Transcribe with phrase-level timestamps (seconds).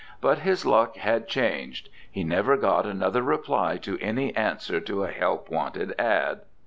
[0.19, 5.11] But his luck had changed; he never got another reply to any answer to a
[5.11, 6.39] help wanted "ad."